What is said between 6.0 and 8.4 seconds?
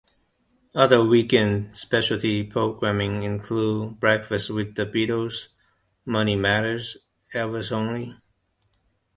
"Money Matters", "Elvis Only!